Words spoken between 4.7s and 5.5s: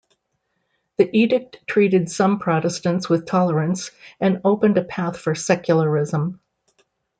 a path for